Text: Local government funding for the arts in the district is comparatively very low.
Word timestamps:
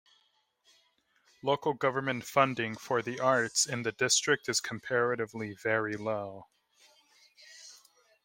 Local 1.43 1.75
government 1.75 2.23
funding 2.25 2.75
for 2.75 3.03
the 3.03 3.19
arts 3.19 3.67
in 3.67 3.83
the 3.83 3.91
district 3.91 4.49
is 4.49 4.59
comparatively 4.59 5.53
very 5.53 5.93
low. 5.95 6.47